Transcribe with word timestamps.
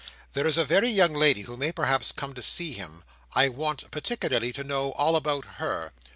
There 0.33 0.47
is 0.47 0.57
a 0.57 0.65
very 0.65 0.89
young 0.89 1.13
lady 1.13 1.43
who 1.43 1.55
may 1.57 1.71
perhaps 1.71 2.11
come 2.11 2.33
to 2.33 2.41
see 2.41 2.73
him. 2.73 3.03
I 3.35 3.49
want 3.49 3.91
particularly 3.91 4.51
to 4.53 4.63
know 4.63 4.93
all 4.93 5.15
about 5.15 5.45
her." 5.61 5.93